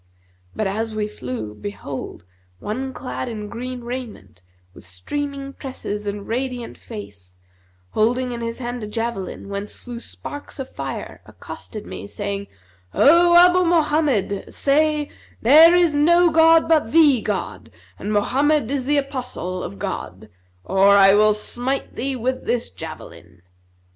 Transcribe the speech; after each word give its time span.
[FN#239] 0.01 0.51
But, 0.55 0.65
as 0.67 0.95
we 0.95 1.07
flew, 1.07 1.53
behold, 1.53 2.25
One 2.57 2.91
clad 2.91 3.29
in 3.29 3.47
green 3.49 3.81
raiment,[FN#240] 3.81 4.73
with 4.73 4.83
streaming 4.83 5.53
tresses 5.53 6.07
and 6.07 6.27
radiant 6.27 6.75
face, 6.75 7.35
holding 7.91 8.31
in 8.31 8.41
his 8.41 8.57
hand 8.57 8.83
a 8.83 8.87
javelin 8.87 9.47
whence 9.47 9.73
flew 9.73 9.99
sparks 9.99 10.57
of 10.57 10.71
fire, 10.73 11.21
accosted 11.27 11.85
me, 11.85 12.07
saying, 12.07 12.47
'O 12.95 13.35
Abu 13.37 13.63
Mohammed, 13.63 14.51
say:—There 14.51 15.75
is 15.75 15.93
no 15.93 16.31
god 16.31 16.67
but 16.67 16.91
the 16.91 17.21
God 17.23 17.69
and 17.99 18.11
Mohammed 18.11 18.71
is 18.71 18.85
the 18.85 18.97
Apostle 18.97 19.61
of 19.61 19.77
God; 19.77 20.29
or 20.63 20.97
I 20.97 21.13
will 21.13 21.35
smite 21.35 21.95
thee 21.95 22.15
with 22.15 22.45
this 22.47 22.71
javelin.' 22.71 23.43